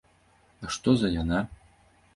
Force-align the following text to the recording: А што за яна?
А 0.67 0.73
што 0.77 0.95
за 1.03 1.13
яна? 1.21 1.47